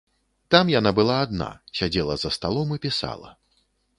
Там 0.53 0.71
яна 0.79 0.91
была 0.99 1.17
адна, 1.25 1.49
сядзела 1.79 2.17
за 2.23 2.33
сталом 2.39 2.73
і 2.79 2.81
пісала. 2.89 3.29